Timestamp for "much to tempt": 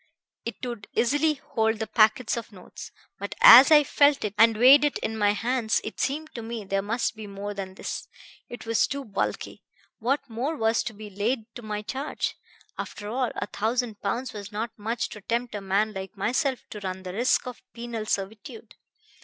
14.75-15.53